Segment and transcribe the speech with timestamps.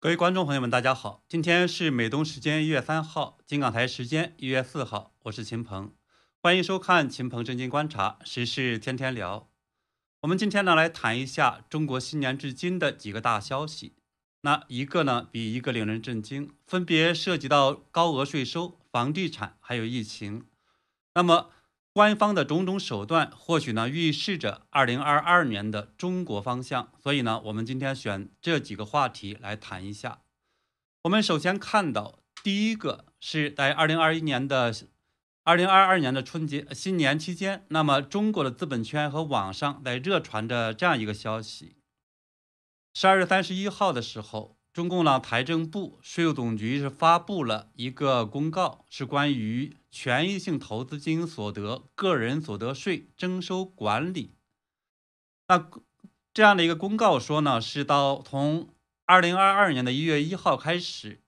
[0.00, 1.24] 各位观众朋友们，大家好！
[1.28, 5.92] 今天是美东时间一月三号，金港台时间一月四号，我是秦鹏，
[6.40, 9.50] 欢迎收看秦鹏正经观察时事天天聊。
[10.20, 13.96] 我们今天呢来谈一下中国新年至今的几个大消息，
[14.42, 20.46] 那一个呢比一个令人震惊，分别涉及到高额税收、房地产还有疫情。
[21.14, 21.50] 那么。
[21.98, 26.92] 官方的种种手段，或许呢预示着二零二二年的中国方向。
[27.02, 30.20] 所以呢，我们今天选这几个话题来谈一下。
[31.02, 34.72] 我们首先看到第一个是在二零二一年的
[35.42, 41.78] 二零二二年的春节新年期间，那么中国的资本圈和网上在热传着这样一个消息：
[42.94, 44.57] 十二月三十一号的时候。
[44.78, 54.36] 中共呢，财政部、税务总局是发布了一个公告，是关于权益性投资经营所得个人所得税征收管理。
[55.48, 55.68] 那
[56.32, 58.68] 这样的一个公告说呢，是到从
[59.04, 61.22] 二零二二年的一月一号开始，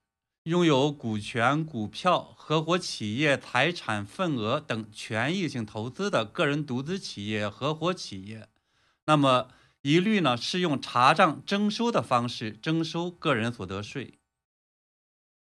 [0.45, 8.48] 拥有股权、股票、合伙企业、财产份额等权益性投资的个人独资企业、合伙企业，
[9.07, 9.48] 那么。
[9.83, 14.19] 一律呢是用查账征收的方式征收个人所得税。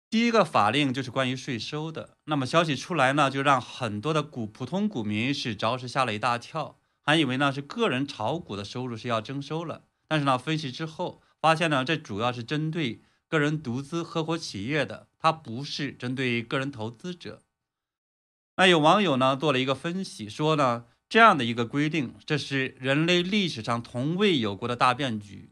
[0.09, 2.16] 第一个法令就是关于税收的。
[2.25, 9.85] 那么消息出来呢，就让很多的股普通股民是着实吓了一大跳，还以为呢是个人炒股的收入是要征收了。
[10.08, 17.41] 但是呢，分析之后发现呢，这主要是针对个人独资合伙企业的，它不是针对个人投资者。
[18.55, 20.85] 那有网友呢做了一个分析，说呢。
[21.09, 25.52] 这样的一个规定，这是人类历史上从未有过的大变局。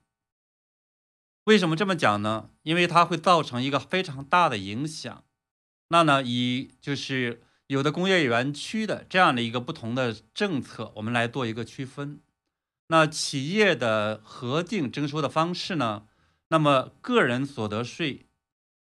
[1.46, 2.50] 为什么这么讲呢？
[2.64, 5.24] 因为它会造成一个非常大的影响。
[5.90, 12.20] 那呢，以就是有的工业园区的这样的一个不同的政策，我们来做一个区分。
[12.88, 16.08] 那企业的核定征收的方式呢？
[16.50, 18.26] 那么个人所得税。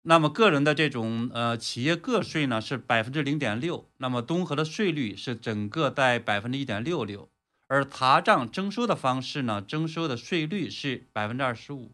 [0.03, 7.29] 那么个人的这种呃企业个税呢是百分之零点六，那么综合的税率是整个在百分之一点六六，
[7.67, 11.91] 而查账征收的方式呢，征收的税率是百分之二十五。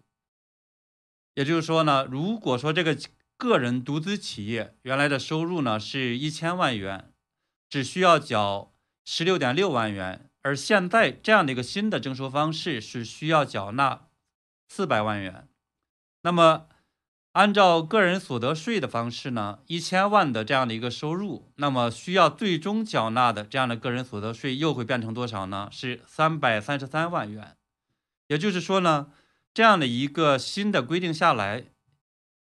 [1.36, 2.98] 也就是说呢，如果说这个
[3.36, 7.12] 个人独资企业原来的收入呢是一千万元，
[7.70, 8.74] 只需要缴
[9.04, 14.08] 十六点六万元，而现在这样的一个新的征收方式是需要缴纳
[14.70, 15.50] 四百万元，
[16.22, 16.68] 那么。
[17.38, 25.70] 按照个人所得税的方式呢，一千万的这样的一个收入，那么需要最终缴纳的这样的个人所得税又会变成多少呢？
[25.72, 27.56] 是三百三十三万元。
[28.26, 29.12] 也就是说呢，
[29.54, 31.66] 这样的一个新的规定下来，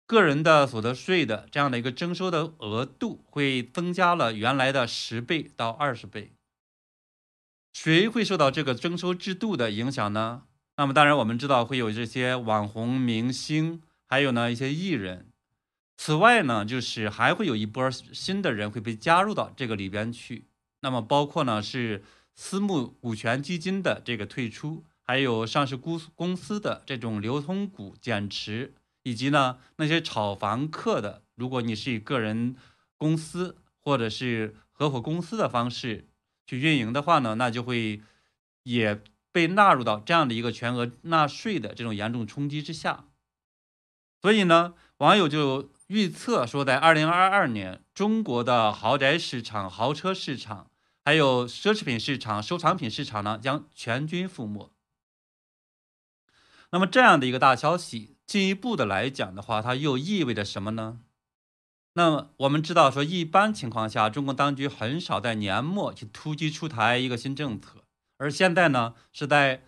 [0.05, 6.33] 个人的所得税的这样的一个征收的额度会增加了原来的十倍到二十倍。
[7.73, 10.43] 谁会受到这个征收制度的影响呢？
[10.77, 13.81] 那么当然我们知道会有这些网红明星。
[14.13, 15.31] 还有呢，一些艺人。
[15.97, 20.45] 此外呢，就是还会有一波新的人会被加入到这个里边去。
[20.81, 32.55] 那么包括呢，是私募股权基金的这个退出，还有上市公公司的这种流通股减持，以及呢那些炒房客的，如果你是以个人
[32.99, 36.07] 公司或者是合伙公司的方式
[36.47, 38.03] 去运营的话呢，那就会
[38.65, 39.01] 也
[39.33, 43.07] 被纳入到这样的一个全额纳税的这种严重冲击之下。
[44.23, 50.71] 所以呢，网友就预测说，在二零二二年，中国的豪宅市场、豪车市场，
[51.05, 54.71] 还有奢侈品市场、收藏品市场呢，将全军覆没。
[56.71, 61.01] 那么这样的一个大消息，进一步的来讲的话，它又意味着什么呢？
[61.95, 67.83] 那么我们知道说，一般情况下，中国当局很少在年末去突击出台一个新政策，
[68.19, 69.65] 而现在呢，是在。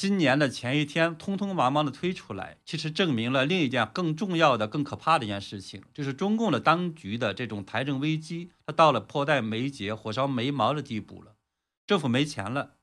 [0.00, 11.34] 今年的前一天，匆匆忙忙的推出来，其实证明了另一件更重要的、更可怕的一件事情，就是中共的当局的这种财政危机，它到了迫在眉睫、火烧眉毛的地步了。
[11.86, 12.76] 政府没钱了，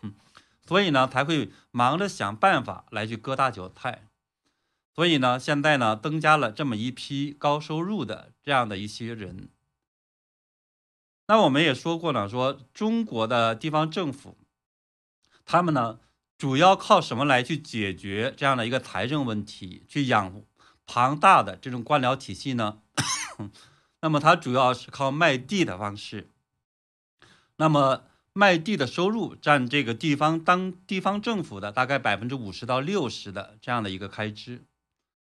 [0.66, 4.08] 所以呢，才会忙着想办法来去割大韭菜。
[4.94, 9.50] 所以呢，现在呢，增加了这么一批高收入的这样的一些人。
[11.26, 14.38] 那我们也说过呢，说中国的地方政府，
[15.44, 15.98] 他们呢。
[16.42, 20.42] 主要靠什么来去解决这样的一个财政问题，去养
[20.84, 22.78] 庞大的这种官僚体系呢？
[24.02, 26.28] 那么它主要是靠卖地的方式。
[27.58, 28.02] 那么
[28.32, 34.64] 卖地的收入占这个地方当地方政府的大概百分之五十到六十的这样的一个开支。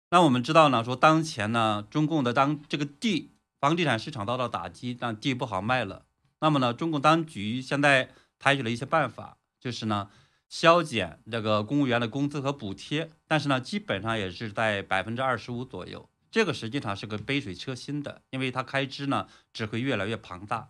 [0.09, 6.07] 那我们知道呢，说当前呢，中共的当这个地房地产市场遭到打击，让地不好卖了。
[6.41, 8.09] 那么呢，中共当局现在
[8.41, 10.09] 采取了一些办法，就是呢。
[10.53, 16.11] 削减这个公务员的工资和补贴，但是呢，基本上也是在百分之二十五左右。
[16.31, 20.69] 这个实际上是个杯水车薪的，因为它开支呢只会越来越庞大。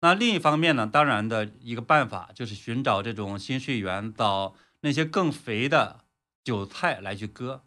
[0.00, 6.06] 那另一方面呢，当然的一个办法就是寻找这种新税源，找那些更肥的
[6.42, 7.62] 韭菜来去割。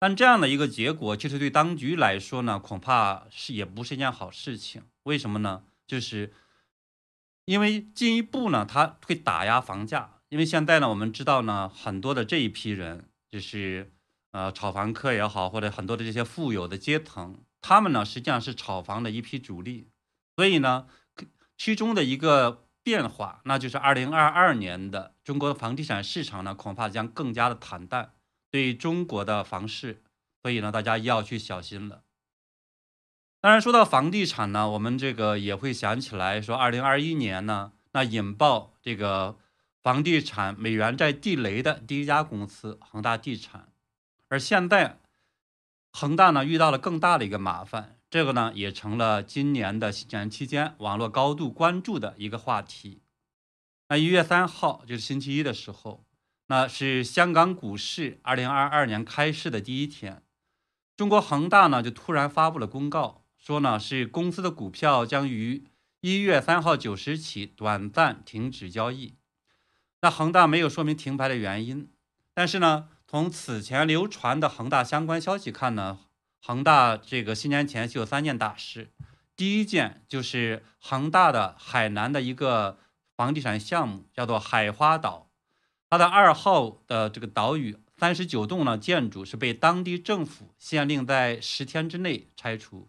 [0.00, 4.82] 但这样的一个结果，其实对当局来说呢，恐怕是也不是一件好事情。
[5.04, 5.62] 为什么呢？
[5.86, 6.32] 就是
[7.44, 10.14] 因为进一步呢，它会打压房价。
[10.28, 13.92] 因为现在呢，我们知道呢，很多的这一批人，就是
[14.32, 19.88] 呃炒房客也好，或者很多的这些富有的阶层，他们呢实际上是炒房的一批主力。
[20.34, 20.88] 所以呢，
[21.56, 28.14] 其中的一个变化，那就是二零二二年的中国房地产市场呢，恐怕将更加的惨淡。
[28.50, 30.02] 对中国的房市，
[30.42, 32.02] 所以呢，大家要去小心了。
[33.40, 39.38] 当然，说到房地产呢，我们这个也会想起来说，二零二一年呢，那引爆这个。
[39.86, 43.68] 房地产美元债地雷的第一家公司恒大地产，
[44.26, 44.98] 而现在
[45.92, 53.00] 恒大呢遇到了更大的一个麻烦，这个呢也成了今年的新年期间网络高度关注的一个话题。
[53.88, 56.04] 那一月三号就是星期一的时候，
[56.48, 60.24] 那是香港股市二零二二年开市的第一天，
[60.96, 65.62] 中国恒大呢就突然发布了公告，说呢是公司的股票将于
[66.00, 69.14] 一月三号九时起短暂停止交易。
[70.06, 71.90] 那恒大没有说明停牌的原因，
[72.32, 75.98] 但是呢，从此前流传的恒大相关消息看呢，
[76.40, 78.92] 恒大这个新年前就有三件大事，
[79.34, 82.78] 第一件就是恒大的海南的一个
[83.16, 85.28] 房地产项目叫做海花岛，
[85.90, 92.88] 它的二号的这个岛屿三十九栋呢建筑是被当地政府限令在十天之内拆除。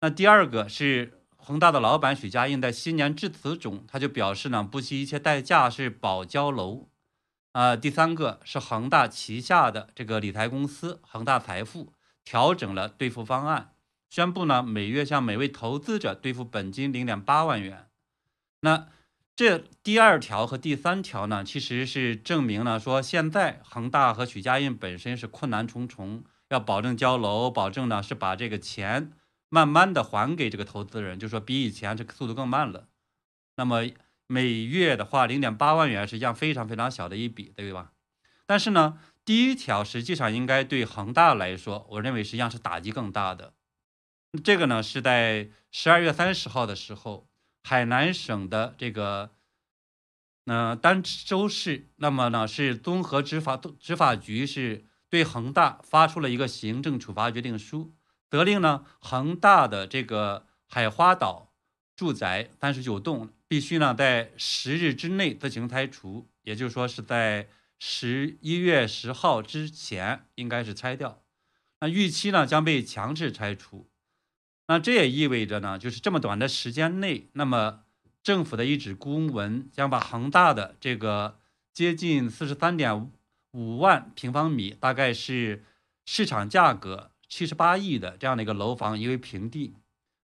[0.00, 1.17] 那第二个是。
[1.38, 6.88] 恒大的老板许家印在新年致辞中，他就表示呢，不惜一切代价是保交楼。
[7.52, 13.72] 呃，第三个是恒大旗下的这个理财公司恒大财富调整了兑付方案，
[14.10, 17.88] 宣布呢每月向每位投资者兑付本金零点八万元。
[18.60, 18.88] 那
[19.34, 29.12] 这第二条和第三条呢，其实是证明了说现在恒大和许家印本身是困难重重，要保证交楼，保证呢是把这个钱。
[29.48, 32.88] 慢慢的还给这个投资人，就说比以前这个速度更慢了。
[33.56, 33.82] 那么
[34.26, 37.92] 每月的话，零点八万元实际上非常非常小的一笔，对吧？
[38.46, 43.54] 但是呢，第一条实际上应该对恒大来说，我认为实际上是打击更大的。
[44.44, 47.28] 这个呢是在十二月三十号的时候，
[47.62, 49.32] 海南省的这个
[50.44, 57.94] 呃儋州市，那么呢是综合执法执法局是对恒大发出了一个行政处罚决定书。
[58.30, 61.52] 责令呢，恒大的这个海花岛
[61.96, 67.48] 住宅三十九栋必须呢在十日之内自行拆除，也就是说是在
[67.78, 71.22] 十一月十号之前应该是拆掉。
[71.80, 73.88] 那预期呢将被强制拆除。
[74.66, 77.84] 那这也意味着呢，就是这么短的时间内，那么
[78.22, 81.38] 政府的一纸公文将把恒大的这个
[81.72, 83.10] 接近四十三点
[83.52, 85.64] 五万平方米，大概是
[86.04, 87.12] 市场价格。
[87.28, 89.74] 七十八亿的这样的一个楼房夷为平地，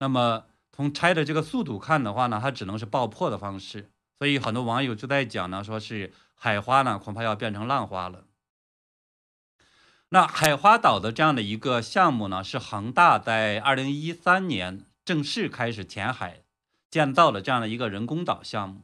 [0.00, 3.90] 那么从拆的这个速度看的话呢，它只能是爆破的方式。
[4.18, 8.24] 所以很多网友就在讲呢，说是海花呢恐怕要变成浪花了。
[10.08, 16.42] 那海花岛的这样的一个项目呢，是恒大在二零一三年正式开始填海
[16.90, 18.82] 建造的这样的一个人工岛项目。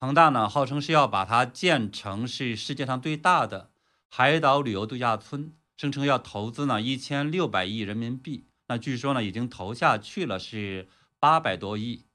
[0.00, 3.70] 恒大呢号称是要把它建成是世界上最大的
[4.08, 5.52] 海岛旅游度假村。
[5.84, 10.88] 声称要投资呢一千六百亿人民币，那据说呢已经投下去了是
[11.18, 12.06] 八百多亿。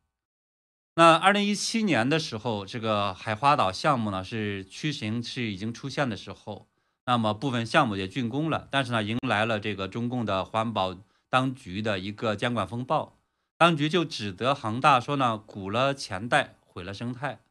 [0.95, 6.67] 那二零一七年的时候，这个海花岛项目呢是雏形是已经出现的时候，
[7.05, 10.97] 那么部分项目也竣工了，但是呢迎来了这个中共的环保
[11.29, 13.19] 当局的一个监管风暴，
[13.55, 17.41] 当局就指责恒大说呢鼓了钱袋毁了生态，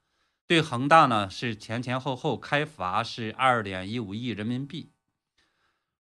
[0.49, 4.91] 对恒大呢是前前后后开罚是二点一五亿人民币。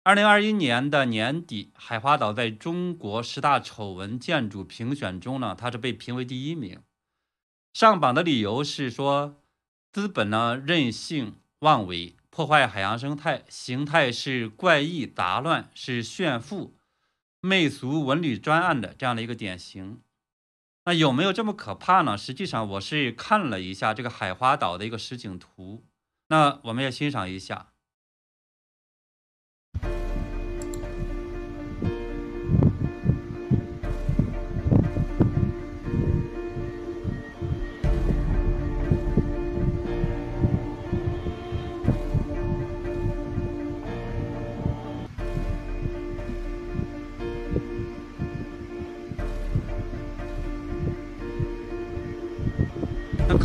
[0.07, 6.81] 二零二一年的年底，海花岛在中国十大丑闻建筑评选中呢，它是被评为第一名。
[7.75, 9.43] 上榜的理由是说，
[9.91, 16.77] 资本呢任性妄为，破坏海洋生态，形态是怪异杂乱，是炫富、
[17.41, 20.01] 媚俗文旅专案的这样的一个典型。
[20.85, 22.17] 那有没有这么可怕呢？
[22.17, 25.85] 实际上，我是看了一下这个海花岛的一个实景图，
[26.29, 27.73] 那我们也欣赏一下。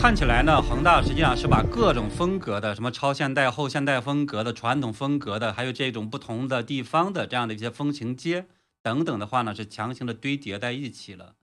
[0.01, 8.47] 看起来呢，恒大实际上是把各种风格的，什么超现代、后现代风格的、传统风格的，还有这种不同的地方的这样的一些风情街
[8.81, 11.35] 等等的话呢，是强行的堆叠在一起了。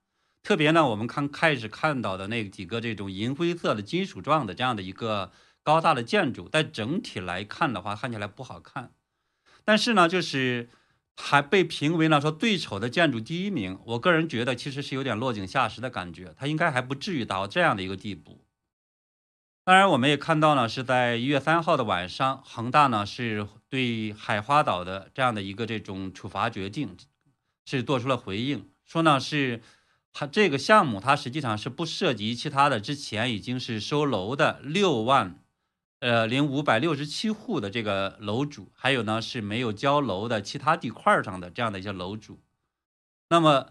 [0.43, 5.31] 特别呢，我们看开始看到的那几个这种银灰色的金属状的这样的一个
[5.63, 8.91] 高大的建筑，在整体来看的话，看起来不好看。
[9.65, 10.69] 但是呢，就是
[11.17, 13.79] 还被评为呢说最丑的建筑第一名。
[13.85, 18.41] 我个人觉得其实是有点落井下石的感觉，它应该还不至于到这样的一个地步。
[19.69, 26.97] 当然，我们也看到呢，是在一月三号的晚上，恒大呢是对海花岛的这样的一个这种处罚决定
[27.67, 29.61] 是做出了回应，说呢是
[30.15, 35.39] 它这个项目它实际上是不涉及其他的之前已经是收楼的六万
[36.01, 42.41] 呃零五百六十七户的这个楼主，还有呢是没有交楼的其他地块上的这样的一些楼主，
[43.29, 43.67] 那么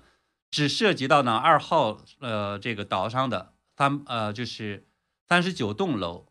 [0.52, 4.84] 只涉及到呢二号呃这个岛上的三呃就是。
[5.28, 6.28] 三十九栋楼，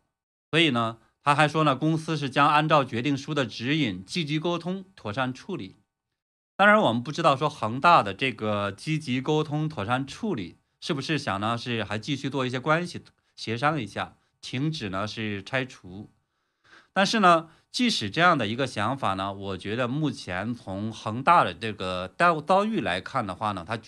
[0.49, 5.75] 所以呢，他还说呢，公司是将按照决定书的指引，积极沟通，妥善处理。
[6.55, 13.03] 当然，我们不知道说恒大的这个积极沟通、妥善处理，是不是想呢是还继续做一些关系
[13.35, 16.09] 协商一下，停止呢是拆除。
[16.91, 23.79] 但是呢，即使这样的一个想法呢，我觉得目前从恒大的这个遭遭遇来看的话呢，它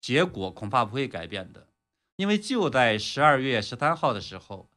[0.00, 1.68] 结果恐怕不会改变的。
[2.16, 4.70] 因为就在十二月十三号的时候，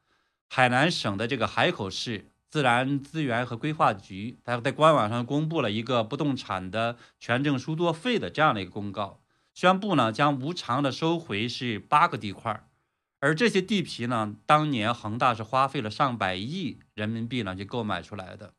[0.48, 9.22] 海南省的这个海口市自然资源和规划局，它在官网上公布了一个不动产的权证书作废的这样的一个公告，
[9.54, 12.62] 宣布呢将无偿的收回是八个地块，
[13.20, 18.52] 而这些地皮呢，当年恒大是花费了上百亿人民币呢去购买出来的，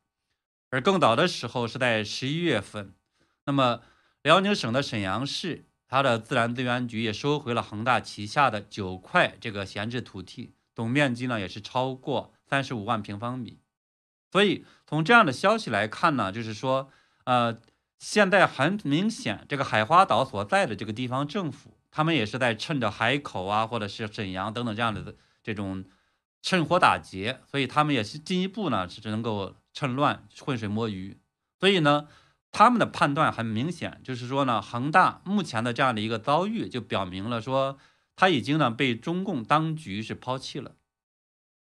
[0.70, 2.94] 而更早的时候是在十一月份，
[3.44, 3.82] 那么
[4.22, 5.66] 辽宁省的沈阳市。
[5.92, 13.60] 它的自然资源局也收回了恒大旗下的九块这个闲置土地，总面积呢也是超过三十五万平方米。
[14.30, 16.90] 所以从这样的消息来看呢，就是说，
[17.24, 17.60] 呃，
[17.98, 25.84] 现在很明显，这个海花岛所在的这个地方政府，他们也是在趁着海口啊，或者是沈阳等等这样的这种
[26.40, 31.20] 趁火打劫，所以他们也是进一步呢是能够趁乱浑水摸鱼。
[31.60, 32.08] 所以呢。
[32.52, 37.78] 他们的判断很明显，就是说呢，恒大目前的这样的一个遭遇，就表明了说，
[38.14, 40.76] 他已经呢被中共当局是抛弃了。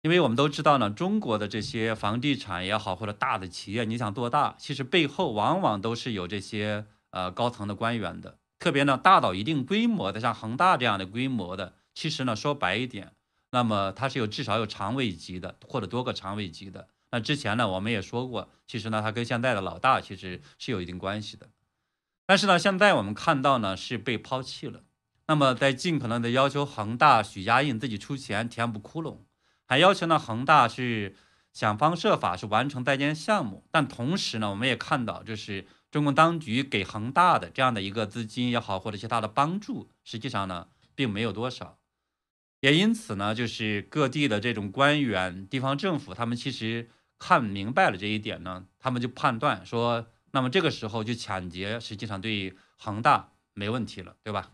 [0.01, 8.38] 因为我们都知道呢，中国的这些房地产也好，或者大的企业，你想做大，其实背后往往都是有这些呃高层的官员的。
[8.60, 13.13] 特别呢，大到一定规模的，像恒大这样的规模的，其实呢说白一点，
[13.51, 16.88] 那么它是有至少有常委级的，或者多个常委级的。
[17.15, 21.50] 那之前呢，我们也说过，其实呢，他跟现在的老大其实是有一定关系的。
[22.25, 24.84] 但是呢，现在我们看到呢，是被抛弃了。
[25.27, 29.19] 那么，在尽可能的要求恒大、许家印自己出钱填补窟窿，
[29.65, 31.15] 还要求呢，恒大是
[31.53, 33.65] 想方设法是完成在建项目。
[33.72, 41.77] 但同时呢，我们也看到，就是中共当局给恒大的这样的一个资金也好，或者其他的帮助，实际上呢，并没有多少。
[42.60, 46.89] 也因此呢，就是各地的这种官员、地方政府，他们其实。
[47.27, 54.51] 看明白了这一点呢，他们就判断说，那么这个时候就抢劫，实际上对恒大没问题了，对吧？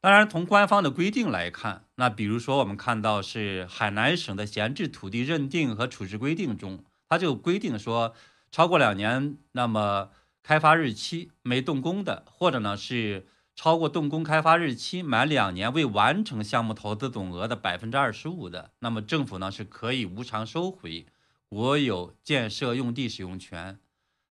[0.00, 8.14] 当然，从官方的规定来看，那比如说我们看到是海南省的闲置土地认定和处置规定中，它就规定说，
[8.50, 10.08] 超过两年，那么
[10.42, 13.26] 开发日期没动工的，或者呢是。
[13.62, 21.06] 超过动工开发日期满两年未完成项目投资总额的百分之二十五的，那么政府呢是可以无偿收回
[21.48, 23.78] 国有建设用地使用权。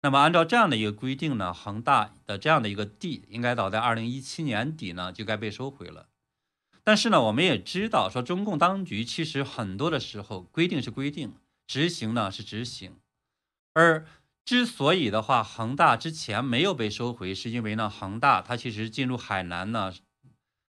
[0.01, 6.09] 那么按照这样的一个规定呢，恒大的这样的一个地应该早在二零一七年底呢就该被收回了。
[6.83, 11.35] 但是呢，我们也知道说中共当局其实很多的时候规定是规定，
[11.65, 12.97] 执行呢是执行，
[13.71, 14.05] 而。
[14.43, 19.93] 之所以的话，恒大之前没有被收回，是因为呢，恒大它其实进入海南呢，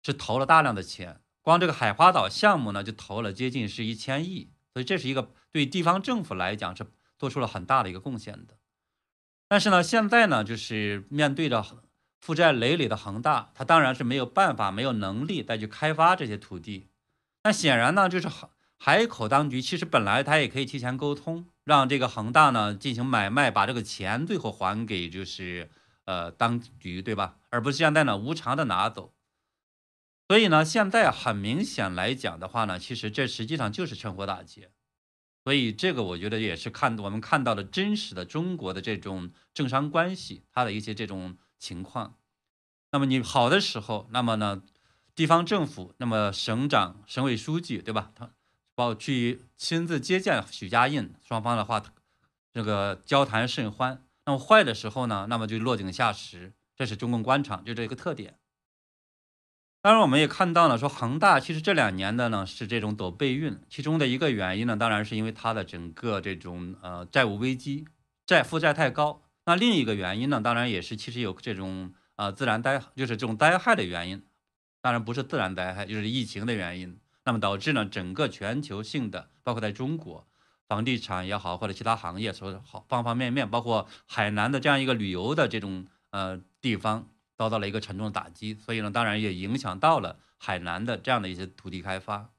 [0.03, 6.85] 是投了大量的钱，光这个海花岛项目呢就投了接近是一千亿，所以这是一个对地方政府来讲是
[7.17, 8.57] 做出了很大的一个贡献的。
[9.47, 11.65] 但是呢，现在呢，就是面对着
[12.21, 16.89] 负债累累的恒大，它当然是没有办法、没有能力再去开发这些土地。
[17.43, 21.47] 那显然呢，就是海海口当局其实本来他也可以提前沟通。
[21.65, 25.69] 让这个恒大呢进行买卖，把这个钱最后还给就是
[26.05, 27.39] 呃当局，对吧？
[27.49, 29.13] 而不是现在呢无偿的拿走。
[30.27, 34.71] 所以呢，现在很明显来讲的话呢，其实这实际上就是趁火打劫。
[35.43, 42.17] 所以这个我觉得也是看我们看到的真实的中国的这种政商关系，它的一些这种情况。
[42.91, 44.63] 那么你好的时候，那么呢
[45.13, 48.11] 地方政府，那么省长、省委书记，对吧？
[48.15, 48.31] 他
[48.75, 51.81] 包括去亲自接见许家印，双方的话，
[52.53, 54.03] 这个交谈甚欢。
[54.25, 58.35] 那么坏的时候呢，那么就落井下石，这是中共官场就这一个特点。
[59.81, 67.87] 当然，我们也看到了，说恒大其实这两年的呢是这种走背运，其中的一个原因呢，当然是因为它的整个这种呃债务危机，
[68.25, 69.21] 债负债太高。
[69.45, 74.23] 那另一个原因呢，当然也是其实有这种呃自然灾，就是这种灾害的原因。
[74.81, 76.99] 当然不是自然灾害，就是疫情的原因。
[77.25, 80.27] 那么导致呢，整个全球性的，包括在中国，
[80.67, 88.53] 房地产也好，或者其他行业，说好方方面面，包括海南的这样一个旅游的这种呃地方，遭到了一个沉重打击。
[88.53, 92.29] 所以呢，当然也影响到了海南的这样的一些土地开发。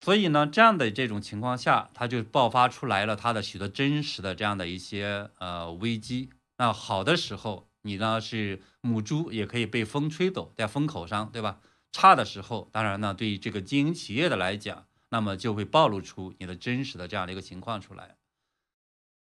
[0.00, 6.30] 所以呢，这样的这种情况下，它就爆发出来了它的许多真实的这样的一些呃危机。
[6.58, 7.68] 那好的时候。
[7.86, 11.60] 你呢是母猪，也可以被风吹走，在风口上，对吧？
[11.94, 18.16] 差的时候，当然呢，对于这个经营企业的来讲，那么就会暴露出你的真实的这样的一个情况出来。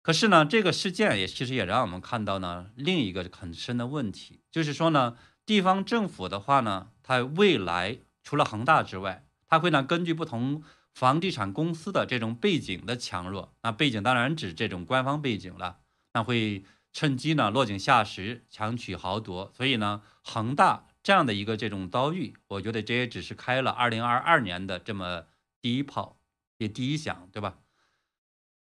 [0.01, 5.15] 可是呢，这个事件也其实也让我们看到呢另一个很深的问题，就是说呢，
[5.45, 10.63] 地方政府的话呢，它未来除了恒大之外，它会呢根据不同
[10.95, 15.77] 房地产公司的这种背景的强弱，那背景当然指这种官方背景了，
[16.13, 16.65] 那会。
[16.95, 19.51] 趁机呢落井下石，强取豪夺。
[19.57, 25.25] 所以呢，恒大这样的一个这种遭遇，我觉得这也只是开了二零二二年的这么
[25.61, 26.17] 第一炮，
[26.57, 27.59] 也第一响，对吧？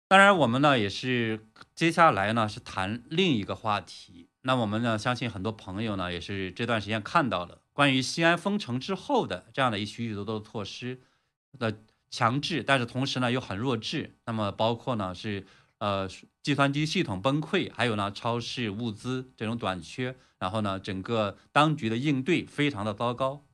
[0.09, 4.31] 当然，我们呢也是接下来呢是谈另一个话题。
[4.41, 11.03] 那我们呢相信很多朋友呢也是这段时间看到了关于西安封城之后的这样的一许许多多的措施
[11.59, 14.17] 的强制，但是同时呢又很弱智。
[14.25, 15.47] 那么包括呢是。
[15.81, 16.07] 呃，
[16.43, 23.47] 计算机系统崩溃，还有呢，超市物资这种短缺，然后呢，整个当局的应对非常的糟糕。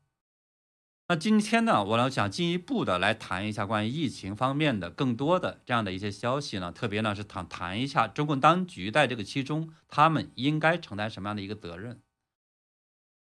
[1.06, 12.02] 那今天呢，我呢想进一步的来谈一下关于疫情方面的更多的这样的一些消息呢，特别呢是谈谈一下中共当局在这个其中，他们应该承担什么样的一个责任。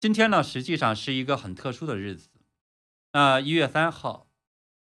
[0.01, 2.29] 今天呢，实际上是一个很特殊的日子，
[3.13, 4.27] 那一月三号，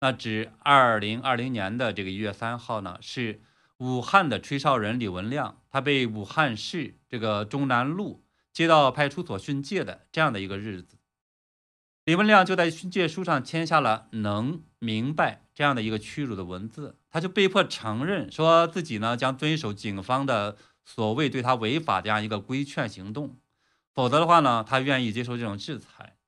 [0.00, 3.40] 那指二零二零年的这个一月三号呢是。
[3.80, 10.98] 武汉的吹哨人李文亮，他被武汉市这个中南路街道派出所训诫的这样的一个日子，
[12.04, 23.38] 李文亮就在训诫书上签下了“能明白”这样的一个屈辱的文字，他就被迫承认说自己呢将遵守警方的所谓对他违法这样一个规劝行动，
[23.94, 26.18] 否则的话呢，他愿意接受这种制裁。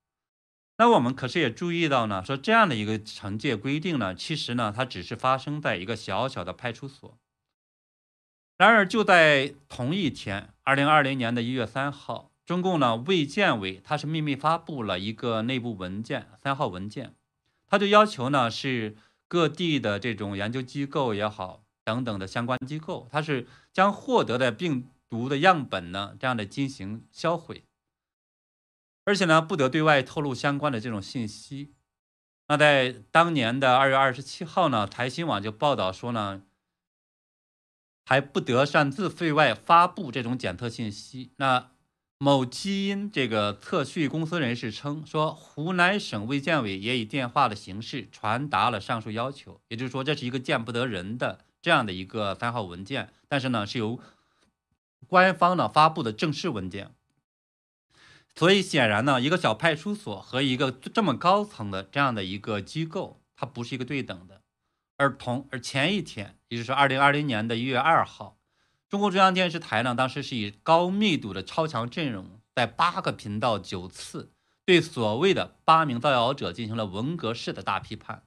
[0.77, 7.19] 那我们可是也注意到呢，说这样的一个惩戒规定呢，其实呢，它只是发生在一个小小的派出所。
[8.55, 17.15] 然而，就在同一天，二零二零年的一月三号，中共呢卫健委它是秘密发布了一个内部文件，三号文件，
[17.67, 18.95] 他就要求呢是
[19.27, 27.63] 各地的这种研究机构也好，等等的相关机构，它是将获得的病毒的样本呢这样的进行销毁，
[29.03, 31.73] 而且呢不得对外透露相关的这种信息。
[32.47, 36.43] 那在当年的二月二十七号呢，台新网就报道说呢。
[38.05, 41.31] 还不得擅自对外发布这种检测信息。
[41.37, 41.71] 那
[42.17, 49.59] 某基因这个测序公司人士称说，湖南省卫健委也以电话的形式传达了上述要求。
[49.67, 53.99] 也就是说，这是一个见不得人的这样的一个三号文件，但是呢，是由
[55.07, 56.91] 官方呢发布的正式文件。
[58.35, 64.41] 所以显然呢，一个小派出所和一个这么高层的这样的一个机构，它不是一个对等的。
[64.95, 68.37] 而同而前一天，也就是二零二零年的一月二号，
[68.87, 74.31] 中共中央电视台呢，当时是以高密度的超强阵容，在八个频道九次
[74.63, 78.21] 对所谓的八名造谣者进行了文革式的大批判。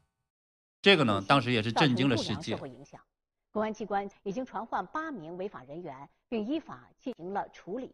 [0.83, 2.59] 这个呢，当时也是震惊了世界。
[3.53, 7.89] 公安机关已经传唤八名违法人员，并依法进行了处理。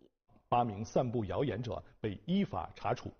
[0.49, 3.13] 八名散布谣言者被依法查处。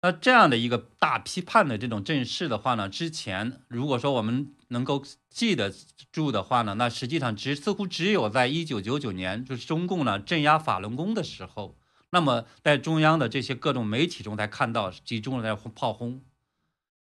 [0.00, 5.74] 那这样的一个大批判的这种阵势的话呢，之前如果说我们能够记得
[6.12, 11.76] 住的话呢，那实际上只似乎只有在一九九九年，就是中共呢镇压法轮功的时候，
[12.10, 16.22] 那么在中央的这些各种媒体中才看到集中了在炮轰。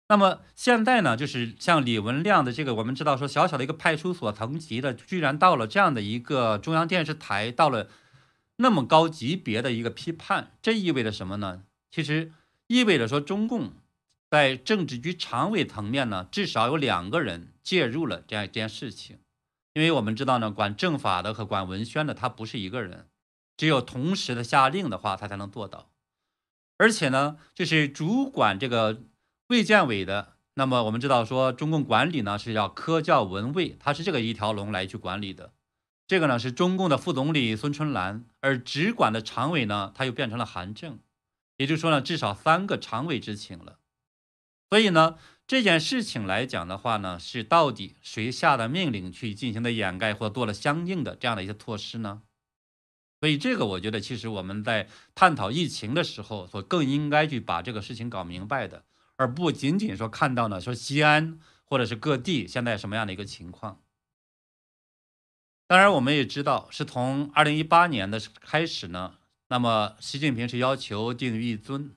[0.08, 7.88] 那么现在呢，就是像李文亮的这个，我们知道说小小的一个派出所层级的，居然到了这样的一个中央电视台，到了
[8.56, 11.62] 那么高级别的一个批判，这意味着什么呢？
[11.90, 12.32] 其实。
[12.66, 13.72] 意味着说，中共
[14.30, 19.18] 在政治局常委层面呢，至少有两个人介入了这样一件事情。
[19.74, 23.08] 因为我们知道呢，管政法的和管文宣的，他不是一个人，
[23.56, 25.90] 只有同时的下令的话，他才能做到。
[26.78, 29.02] 而且呢，就是主管这个
[29.48, 30.34] 卫健委的。
[30.56, 35.52] 那么我们知道说，中共管理呢是要科教文卫，它是这个一条龙来去管理的。
[36.06, 41.00] 这个呢是中共的副总理孙春兰，而直管的常委呢，他又变成了韩正，
[41.56, 43.78] 也就是说呢，至少三个常委知情了。
[44.70, 52.22] 所以呢，这件事情来讲的话呢，是到底谁下的命令去进行的掩盖或做了相应的这样的一些措施呢？
[53.20, 58.84] 所以这个我觉得，其实我们在探讨疫情的时候，所更应该去把这个事情搞明白的。
[59.16, 63.80] 而不仅仅说看到呢，说西安或者是各地现在什么样的一个情况。
[65.66, 69.14] 当然，我们也知道是从二零一八年的开始呢，
[69.54, 71.94] 那么习近平是要求定一尊，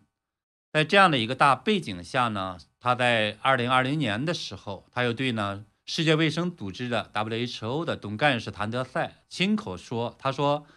[0.71, 10.67] 在这样的一个大背景下呢，他在二零二零年的时候，他又对呢世界卫生组织的 WHO 的总干事谭德赛亲口说，他说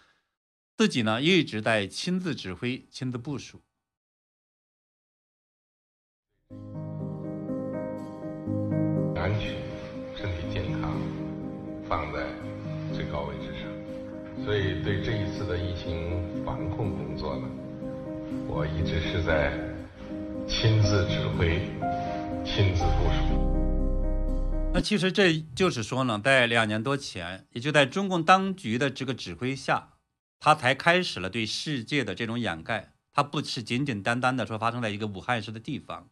[0.74, 3.60] 自己呢一直在亲自指挥、亲自部署。
[9.14, 9.54] 安全、
[10.16, 10.98] 身体健康
[11.86, 12.29] 放在
[14.50, 17.46] 所以对这一次的疫情防控工作呢，
[18.48, 19.52] 我一直是在
[20.48, 21.60] 亲自指挥、
[22.44, 24.72] 亲自部署。
[24.74, 29.90] 那其实这就是说呢，在两年多前，也就在中共当局的这个指挥下，
[30.40, 36.08] 他才开始了对世界的这种掩盖，他不是简简单单的说发生在一个武汉市的地方。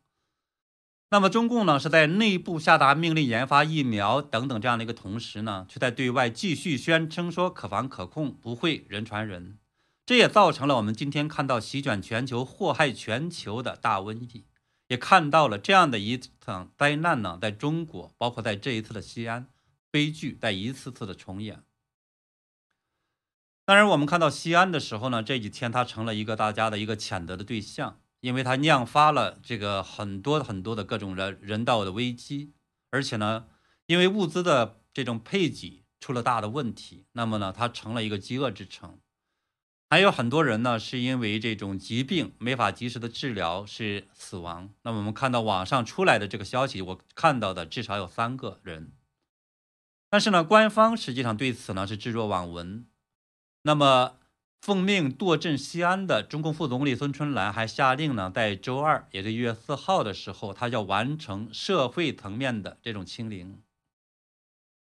[1.10, 9.58] 那么中共呢是在内部下达命令研发疫苗等等这样的一个同时呢，却在对外继续宣称说可防可控，不会人传人。
[10.04, 14.44] 这也造成了我们今天看到席卷全球、祸害全球的大瘟疫，
[14.88, 19.46] 也看到了这样的一场灾难呢，在中国，包括在这一次的西安
[19.90, 21.62] 悲剧，在一次次的重演。
[23.64, 27.98] 当然，我们看到西安的时候呢，这几天它成了一个大家的一个谴责的对象。
[28.20, 32.52] 因为它酿发了这个很多很多的各种人人道的危机，
[32.90, 33.46] 而且呢，
[33.86, 38.98] 因为物资的这种配给出了大的问题，那么呢，它成了一个饥饿之城。
[39.88, 44.70] 还有很多人呢，是因为这种疾病没法及时的治疗是死亡。
[44.82, 48.92] 那么我们看到网上出来的这个消息，我看到的至少有三个人，
[50.10, 52.86] 但是呢，官方实际上对此呢是置若罔闻。
[53.62, 54.16] 那么。
[54.60, 63.62] 奉命坐镇西安的中共副总理孙春兰还下令呢，在周二，也是一月四号的时候，他要完成社会层面的这种清零。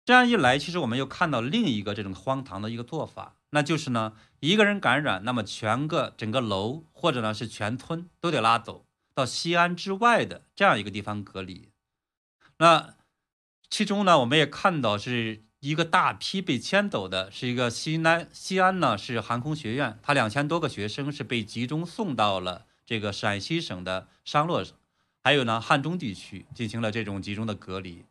[0.05, 11.71] 这样一来，其实我们又看到另一个这种荒唐的一个做法，那就是呢，一个人感染，那么全个整个楼或者呢是全村都得拉走到西安之外的这样一个地方隔离。
[12.59, 12.95] 那
[13.71, 15.45] 其中呢，我们也看到是。
[15.63, 24.65] 一个大批被迁走的是一个西南西安呢，是航空学院，他两千多个学生是被集中送到了这个陕西省的商洛，
[25.23, 28.05] 还有呢汉中地区进行了这种集中的隔离。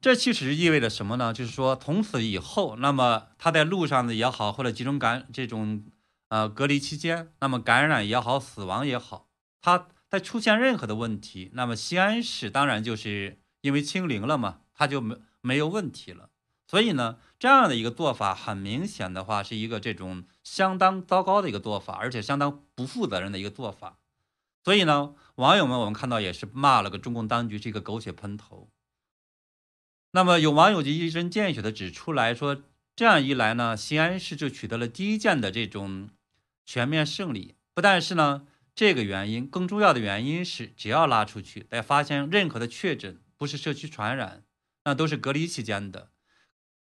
[0.00, 1.32] 这其实意味着什么呢？
[1.32, 5.84] 就是说从此以后，那么他在路上的也好，或者集中感这种
[6.26, 9.28] 呃隔离期间，那么感染也好，死亡也好，
[9.60, 15.16] 他在出现任何的问题，那么西安市当然就是因为清零了嘛，他就没。
[15.42, 16.30] 没有问题了，
[16.66, 23.98] 所以呢，这样的一个做法，很明显的话，是一个这种相当糟糕的一个做法，而且相当不负责任的一个做法。
[24.64, 28.70] 所以呢，网友们我们看到也是骂了个中共当局是一个狗血喷头。
[30.12, 32.62] 那么有网友就一针见血的指出来说，
[32.94, 36.10] 这样一来呢，西安市就取得了第一件的这种
[36.64, 37.56] 全面胜利。
[37.74, 44.44] 不但是呢这个原因，更重要的原因是，只要拉出去，在发现任何的确诊，不是社区传染。
[44.84, 46.08] 那都是隔离期间的，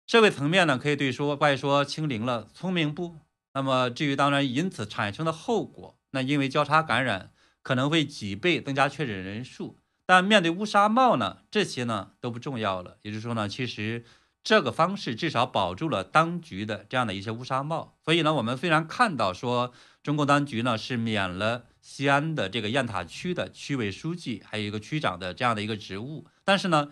[0.06, 3.16] 社会层面呢，可以对说怪说清零了，聪明不？
[3.52, 7.30] 那么至于当然因此产生的后果，那因为交叉感染
[7.62, 12.96] 可能会几倍增加确诊人数，但面对乌纱帽呢，这些呢都不重要了。
[13.02, 14.06] 也就是说呢，其实
[14.42, 17.98] 这个方式至少保住了当局的这样的一些乌纱帽。
[18.02, 26.90] 所以呢，我们虽然看到说中共当局呢是免了西安的这个雁塔区的区委书记还有一个区长的这样的一个职务，但是呢。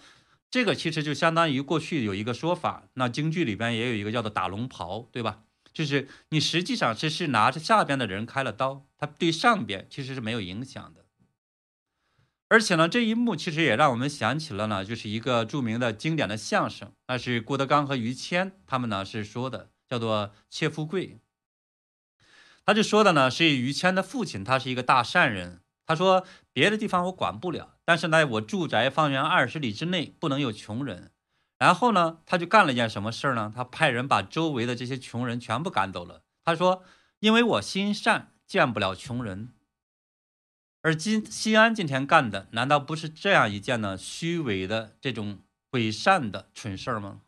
[0.50, 5.44] 这个其实就相当于过去有一个说法，那京剧里边也有一个叫做打龙袍，对吧？
[5.74, 11.04] 就是你实际上是是拿着下边的人开了刀，他对上边其实是没有影响的。
[12.48, 21.06] 而且呢，这一幕其实也让我们想起了呢，就是一个著名的经典的相声，那是郭德纲和于谦他们呢是说的，叫做《切富贵》。
[22.64, 25.60] 他就说的呢是于谦的父亲，他是一个大善人。
[25.88, 31.12] 他说：“别的地方我管不了，但是呢，我住宅方圆二十里之内不能有穷人。
[31.58, 33.50] 然后呢，他就干了一件什么事儿呢？
[33.56, 36.24] 他派人把周围的这些穷人全部赶走了。
[36.44, 36.84] 他说
[37.20, 39.54] ：‘因为我心善，见不了穷人。
[40.82, 47.22] 而今西安今天干的，难道不是这样一件呢虚伪的这种伪善的蠢事儿吗？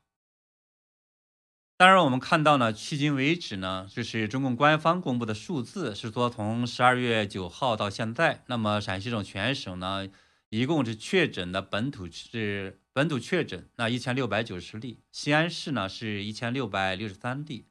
[1.80, 10.06] 当然，我们看到呢，迄今为止呢，就是中共官方公布的数字是说，从十二月九号到现在，那么陕西省全省呢，
[10.50, 17.64] 一共是确诊的本土是本土确诊那一千六百九十例，西安市呢是一千六百六十三例，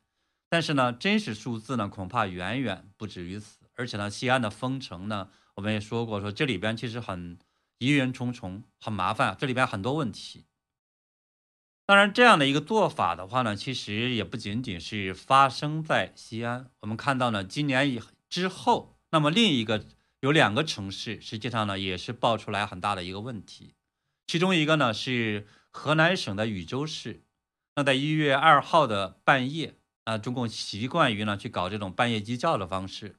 [0.49, 7.37] 但是呢，真实数字呢恐怕远远不止于此，而且呢，西安的封城呢，我们也说过，说这里边其实很
[7.77, 10.45] 疑云重重，很麻烦，这里边很多问题。
[11.89, 16.69] 当然，这样的一个做法的话呢，其实也不仅仅是发生在西安。
[16.81, 17.99] 我们看到呢，今年以
[18.29, 19.83] 之后，那么另一个
[20.19, 23.73] 有两个城市，实际上呢也是爆出来很大的一个问题。
[24.27, 27.23] 其中一个呢是河南省的禹州市。
[27.75, 29.73] 那在一月二号的半夜，
[30.03, 33.15] 啊，中共习惯于呢去搞这种半夜鸡叫的方式，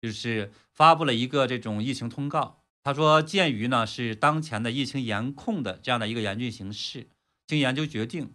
[0.00, 2.62] 就是发布了一个这种疫情通告。
[2.82, 7.08] 他说，鉴于呢是当前的疫情严控的这样的一个严峻形势。
[7.48, 8.34] 经研究决定，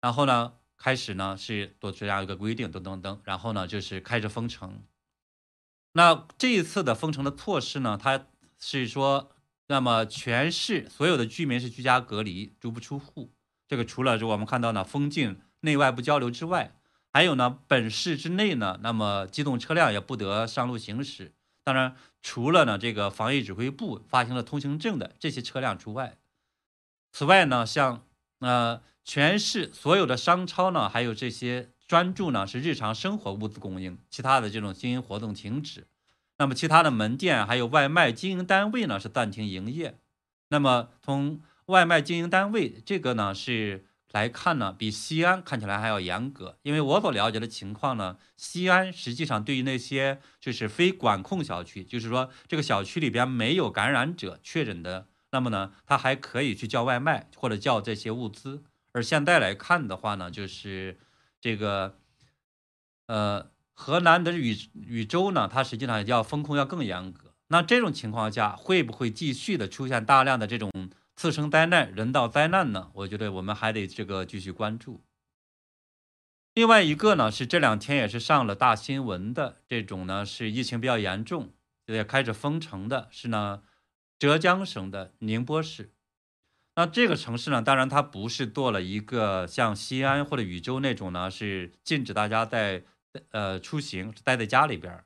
[0.00, 4.84] 然后呢，开始呢是做出这样一个规定，等等等，然后呢就是开始封城。
[5.94, 8.28] 那这一次的封城的措施呢，它
[8.60, 9.32] 是说，
[9.66, 13.34] 那么全市所有的居民是居家隔离，足不出户。
[13.66, 16.76] 这个除了就我们看到呢封禁内外不交流之外，
[17.12, 21.34] 还有呢本市之内呢，那么机动车辆也不得上路行驶。
[21.64, 26.18] 当然，除了呢这个防疫指挥部发行了通行证的这些车辆除外。
[27.10, 28.04] 此外呢，像
[28.44, 35.86] 呃全市所有的商超呢，还有这些专注呢是日常生活物资供应，其他的这种经营活动停止。
[36.38, 39.98] 那么其他的门店还有外卖经营单位呢是暂停营业。
[40.48, 46.58] 那么从外卖经营单位这个呢是来看呢，比西安看起来还要严格。
[46.62, 55.06] 因为我所了解的情况呢，西安实际上对于那些就是非管控小区，就是说这个小区里边没有感染者确诊的。
[55.34, 58.62] 那么呢，他还可以去叫外卖或者叫这些物资。
[58.92, 60.96] 而现在来看的话呢，就是
[61.40, 61.98] 这个，
[63.06, 67.34] 呃，河南的禹禹州呢，它实际上要风控要更严格。
[67.48, 70.70] 那这种情况下，会不会继续的出现大量的这种
[71.16, 72.92] 次生灾难、人道灾难呢？
[72.94, 75.02] 我觉得我们还得这个继续关注。
[76.54, 81.52] 另外一个呢，是这两天也是上了大新闻的这种呢，是疫情比较严重，
[81.86, 83.64] 也开始封城的，是呢。
[84.18, 85.92] 浙江省的宁波市，
[86.76, 92.84] 那这个城市呢，当然它不是做了一个像西安或者禹州那种呢，是禁止大家在
[93.30, 95.04] 呃出行，待在家里边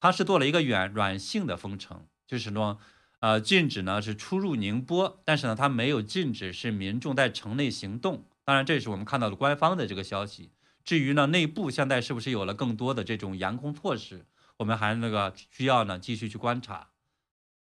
[0.00, 2.78] 它是做了一个软软性的封城，就是说，
[3.20, 8.24] 呃，禁止呢是出入宁波，但是呢，它没有禁止是民众在城内行动。
[8.44, 10.50] 当然，这是我们看到的官方的这个消息。
[10.84, 14.26] 至于呢，内部现在是不是有了更多的这种严控措施，
[14.58, 16.90] 我们还那个需要呢继续去观察。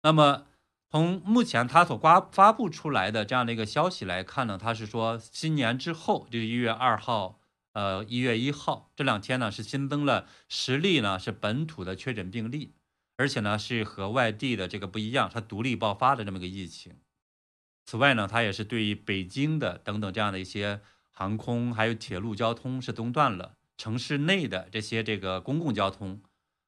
[0.02, 0.46] 那么。
[0.90, 7.38] 从目前他所发发布出来的这样的一个消息来看呢，他是说新年之后，就是一月二号，
[7.74, 12.74] 呃，一月一号这两天呢是新增了十例呢是本土的确诊病例，
[13.16, 16.96] 而且呢是和外地的这个不一样，它独立爆发的这么个疫情。
[17.86, 20.80] 此外呢，它也是对于北京的等等这样的一些
[21.12, 26.20] 航空还有铁路交通是中断了，城市内的这些这个公共交通，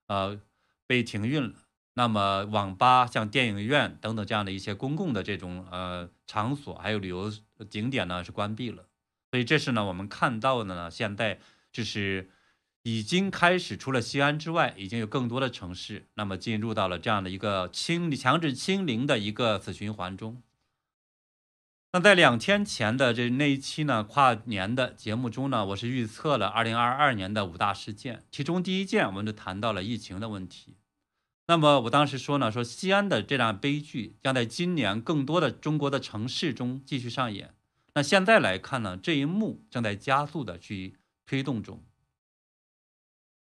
[0.07, 0.41] 呃，
[0.87, 1.55] 被停运了。
[1.95, 7.31] 那么，网吧、像电影院等等这样的一些公共的这种呃场所，还有旅游
[7.69, 8.87] 景点呢，是关闭了。
[9.31, 11.39] 所以，这是呢我们看到的呢，现在
[11.71, 12.31] 就是
[12.83, 20.43] 已经开始，除了西安之外，已经有更多的城市，那么进入到了这样的一个清强制清零的一个死循环中。
[21.93, 30.77] 那在两天前的这那一期呢跨年的节目中呢，我是预测了二零二二年的五大事件，其中第一件我们就谈到了疫情的问题。
[31.47, 37.55] 那么我当时说呢，说西安的这场悲剧将在今年更多的中国的城市中继续上演。
[37.95, 41.83] 那现在来看呢，这一幕正在加速的去推动中。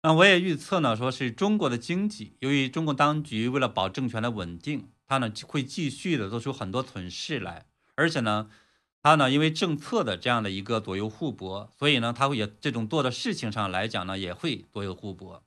[0.02, 8.50] 那我也预测呢，说是中国的经济，由于中国当局为了保政权的稳定，它呢会继续的做出很多蠢事来，而且呢，
[9.00, 15.44] 它呢因为政策的这样的一个左右互搏，所以呢，它会也这种做的事情上来讲呢，也会左右互搏。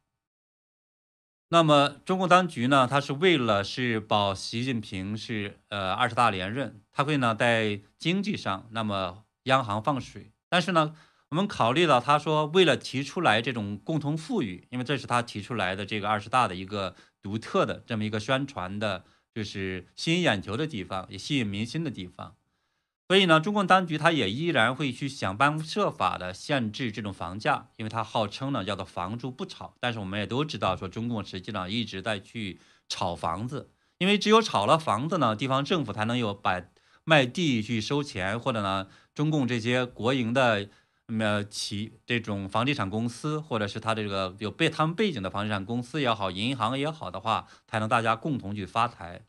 [1.56, 10.34] 那么，中共当局呢，他是为了是保习近平是呃二十大连任，他会呢在经济上，那么央行放水。
[10.50, 10.94] 但是呢，
[11.30, 22.36] 我们考虑到他说为了提出来这种共同富裕，因为这是他提出来的这个二十大的一个独特的这么一个宣传的，就是吸引眼球的地方，也吸引民心的地方。
[23.08, 29.76] 所以呢，中共当局它也依然会去想方设法的限制这种房价，因为它号称呢叫做房住不炒。
[29.80, 36.64] 但是我们也都知道，说中共实际上一直在去炒房子，因为只有炒了房子呢，地方政府才能有把
[37.04, 40.68] 卖地去收钱，或者呢，中共这些国营的
[41.08, 49.22] 呃企这种房地产公司，或者是他这个有背他们背景的房地产公司也好，银行也好的话，才能大家共同去发财。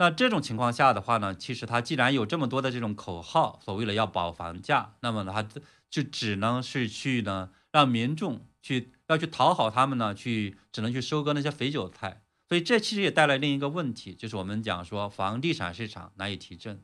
[0.00, 5.46] 那这种情况下的话呢，其实它既然有这么多的这种口号，所谓的要保房价，那么它
[5.90, 12.22] 就只能是去呢让民众去要去讨好他们呢，去只能去收割那些肥韭菜。
[12.48, 16.82] 所以这其实也带来另一个问题，就是我们讲说房地产市场难以提振，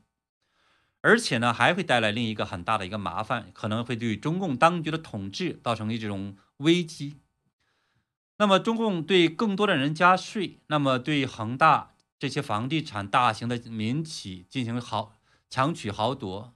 [1.01, 7.17] 而且呢还会带来另一个很大的一个麻烦，可能会对中共当局的统治造成一种危机。
[8.37, 11.95] 那么中共对更多的人加税，那么对恒大。
[12.19, 15.15] 这些房地产大型的民企进行豪
[15.49, 16.55] 强取豪夺，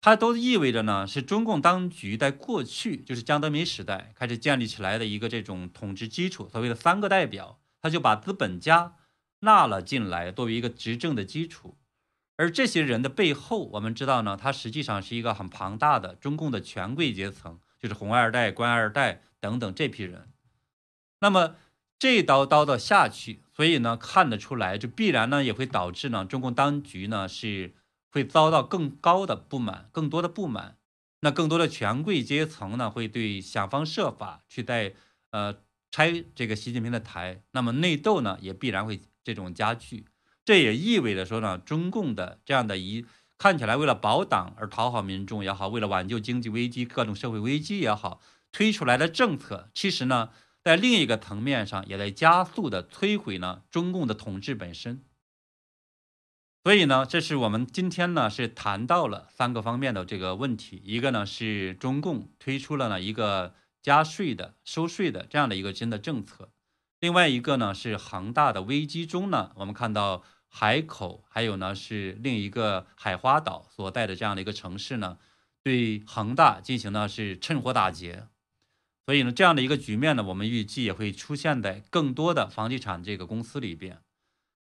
[0.00, 8.96] 它都意味着呢，是中共当局在过去就是江泽民时代开始建立起来的一个这种统治基础，所谓的三个代表，他就把资本家
[9.40, 11.76] 纳了进来作为一个执政的基础，
[12.36, 20.30] 而这些人的背后，我们知道呢，他实际上是一个很庞大的中共的权贵阶层，就是红二代、官二代等等这批人，
[21.20, 21.56] 那么。
[21.96, 27.72] 这刀刀的下去，所以呢，看得出来，这必然呢也会导致呢，中共当局呢是
[28.10, 30.76] 会遭到更高的不满，更多的不满。
[31.20, 34.94] 那更多的权贵阶层呢，会对想方设法去在
[35.30, 35.54] 呃
[35.92, 37.42] 拆这个习近平的台。
[37.52, 40.04] 那么内斗呢，也必然会这种加剧。
[40.44, 43.06] 这也意味着说呢，中共的这样的一
[43.38, 50.30] 看起来为了保党而讨好民众也好，为了挽救经济危机、各种社会危机也好，推出来的政策，其实呢。
[50.64, 55.04] 在另一个层面上，也在加速的摧毁呢中共的统治本身。
[56.62, 60.80] 所以呢，这是我们今天呢是谈到了三个方面的这个问题。
[60.82, 66.48] 一个呢是中共推出了呢一个加税的、收税的这样的一个新的政策。
[66.98, 75.18] 另外一个呢是恒大的危机中呢，我们看到海口还有呢是另一个海花岛所在的这样的一个城市呢，
[75.62, 78.28] 对恒大进行的是趁火打劫。
[79.06, 84.00] 所以呢，这样的一个局面呢，我们预计也会出现在更多的房地产这个公司里边。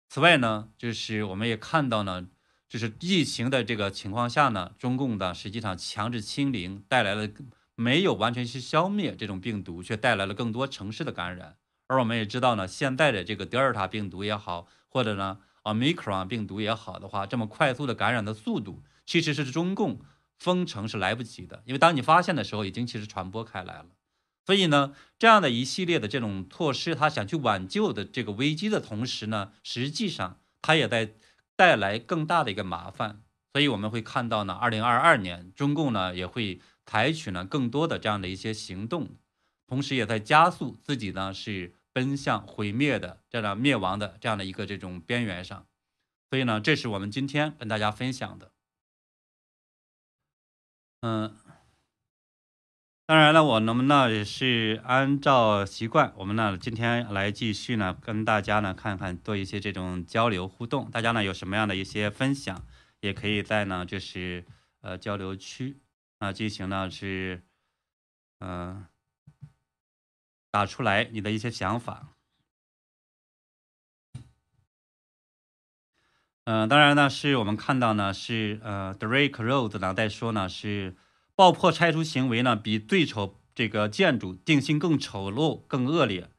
[0.10, 2.28] 此外呢，就是我们也看到呢，
[2.68, 7.30] 就是疫情的这个情况下呢，中共的实际上强制清零带来了
[7.76, 11.58] 没有完全去消灭这种病毒，却带来了更多城市的感染。
[11.88, 20.02] 而我们也知道呢，现在的这个德尔塔病毒也好，或者呢奥密克戎病毒也好的话，这么快速的感染的速度，其实是中共
[20.38, 23.86] 封城是来不及的，因为当你发现的时候，已经其实传播开来了。
[24.46, 31.16] 所以呢，这样的一系列的这种措施，他想去挽救的这个危机的同时呢，实际上他也在
[31.56, 33.24] 带来更大的一个麻烦。
[33.54, 39.16] 所以我们会看到呢，二零二二年中共呢也会采取呢更多的这样的一些行动，
[39.66, 45.66] 同时也在加速自己呢是奔向毁灭的这样灭亡的这样的一个这种边缘上。
[46.30, 48.52] 所以呢，这是我们今天跟大家分享的，
[51.02, 51.36] 嗯。
[53.08, 60.90] 当然了，我们呢也是按照习惯，我们呢今天来继续呢跟大家呢看看做一些这种交流互动。
[60.90, 62.66] 大家呢有什么样的一些分享，
[63.02, 64.44] 也可以在呢就是
[64.82, 65.78] 呃交流区
[66.18, 67.44] 啊进行呢是
[68.40, 68.88] 嗯
[70.50, 72.08] 打出来你的一些想法。
[76.46, 80.96] 嗯，当然呢是我们看到呢是呃 Drake Rose 呢在说呢是。
[81.36, 86.30] 爆破拆除行为呢，比最丑这个建筑定性更丑陋、更恶劣。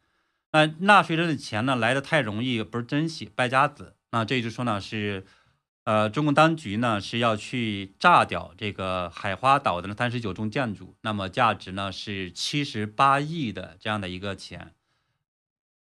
[0.52, 3.94] 那纳税人的钱呢来的太容易，不是珍惜，败家子。
[4.12, 5.26] 那这就说呢是，
[5.84, 14.72] 呃，中共当局呢是要去炸掉这个海花岛的三十九栋建筑，那么价值呢是七十八亿的这样的一个钱。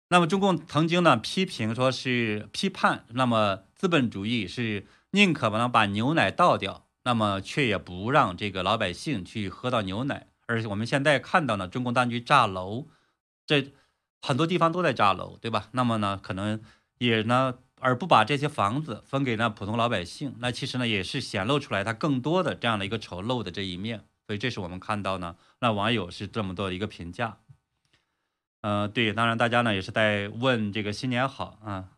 [0.09, 6.84] 那么中共曾经呢批评说是批判，那么资本主义是宁可把把牛奶倒掉。
[7.05, 12.87] 那么却也不让这个老百姓去喝到牛奶，而且我们现在看到呢，中共当局炸楼，
[13.45, 13.71] 这
[14.21, 15.69] 很多地方都在炸楼，对吧？
[15.71, 16.59] 那么呢，可能
[16.97, 24.03] 也呢，而不把这些房子分给那普通老百姓，那其实呢，也是显露出来它更多的这样的一个丑陋的这一面。
[24.25, 27.37] 所以这是我们看到呢，那网友是这么多的一个评价。
[28.61, 31.89] 嗯，对，当然大家呢也是在问这个新年好啊。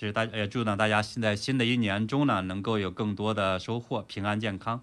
[0.00, 4.82] 其实大家也祝呢，大家现在新的一年中呢，能够有更多的收获，平安健康。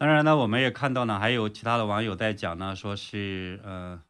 [0.00, 4.00] 当然呢，我们也看到呢，还有其他的网友在讲呢，说是呃，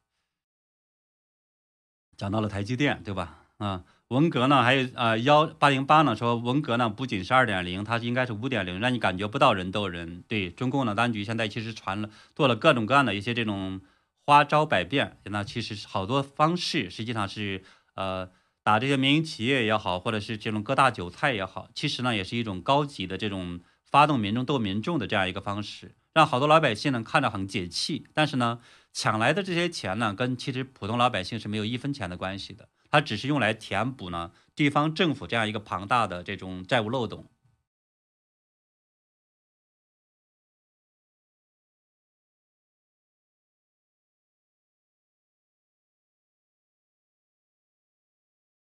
[2.17, 3.41] 讲到了台积电，对吧？
[3.59, 10.23] 啊，文革呢，还有啊幺八零八呢，说文革呢不仅是二点零，它应该是五点零，让你感觉不到人斗人。
[10.29, 13.81] 对中共呢，当局现在其实传了做了各种各样的一些这种
[14.25, 17.65] 花招百变，那其实好多方式实际上是
[17.97, 18.31] 呃
[18.63, 23.59] 打这些民营企业也好，或者是这种割大韭菜也好，其实呢也是一种高级的这种。
[23.91, 28.07] 发动民众斗民众的这样一个方式，让好多老百姓呢看着很解气。
[28.15, 28.61] 但是呢，
[28.93, 37.27] 抢来的这些钱呢，跟其实普通老百姓是没有一分钱的关系的，它只是用来填补呢地方政府这样一个庞大的这种债务漏洞。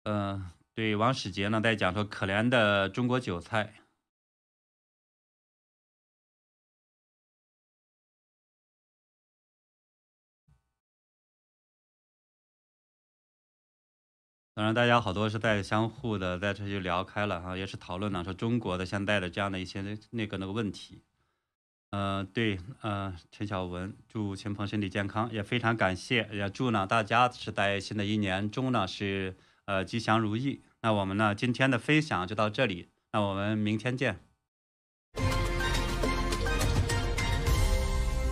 [0.06, 3.83] 嗯，对，王史杰呢在讲说，可怜的中国韭菜。
[14.56, 19.82] 当然，大家好多是在相互的在这就聊开了哈，也是讨论了说中国的现在的这样的一些
[20.12, 21.02] 那个那个问题。
[21.90, 29.36] 嗯，对，呃，陈晓文，祝秦鹏身体健康，也非常感谢，也祝呢大家是在新的一年中呢是
[29.66, 30.62] 呃吉祥如意。
[30.82, 34.20] 那我们呢今天的分享就到这里，那我们明天见。